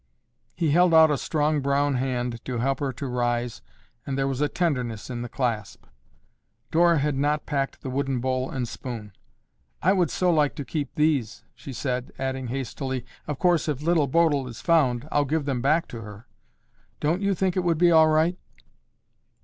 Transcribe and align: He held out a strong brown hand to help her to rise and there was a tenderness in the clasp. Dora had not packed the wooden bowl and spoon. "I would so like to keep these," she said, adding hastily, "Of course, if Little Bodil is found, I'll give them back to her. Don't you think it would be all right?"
He 0.55 0.71
held 0.71 0.95
out 0.95 1.11
a 1.11 1.15
strong 1.19 1.61
brown 1.61 1.93
hand 1.93 2.43
to 2.45 2.57
help 2.57 2.79
her 2.79 2.91
to 2.93 3.05
rise 3.05 3.61
and 4.03 4.17
there 4.17 4.27
was 4.27 4.41
a 4.41 4.49
tenderness 4.49 5.11
in 5.11 5.21
the 5.21 5.29
clasp. 5.29 5.85
Dora 6.71 6.97
had 6.97 7.15
not 7.15 7.45
packed 7.45 7.83
the 7.83 7.89
wooden 7.91 8.19
bowl 8.19 8.49
and 8.49 8.67
spoon. 8.67 9.11
"I 9.79 9.93
would 9.93 10.09
so 10.09 10.31
like 10.33 10.55
to 10.55 10.65
keep 10.65 10.95
these," 10.95 11.43
she 11.53 11.71
said, 11.71 12.13
adding 12.17 12.47
hastily, 12.47 13.05
"Of 13.27 13.37
course, 13.37 13.67
if 13.67 13.83
Little 13.83 14.07
Bodil 14.07 14.47
is 14.47 14.59
found, 14.59 15.07
I'll 15.11 15.23
give 15.23 15.45
them 15.45 15.61
back 15.61 15.87
to 15.89 16.01
her. 16.01 16.25
Don't 16.99 17.21
you 17.21 17.35
think 17.35 17.55
it 17.55 17.63
would 17.63 17.77
be 17.77 17.91
all 17.91 18.07
right?" 18.07 18.39